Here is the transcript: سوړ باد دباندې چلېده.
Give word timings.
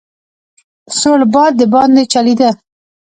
سوړ 0.99 1.19
باد 1.33 1.51
دباندې 1.61 2.03
چلېده. 2.13 2.49